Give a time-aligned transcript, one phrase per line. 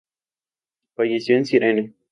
[0.95, 1.93] Falleció en Cirene.